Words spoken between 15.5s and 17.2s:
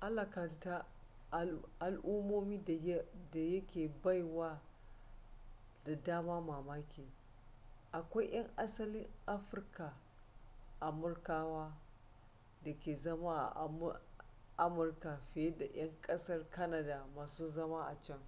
da 'yan kasar canada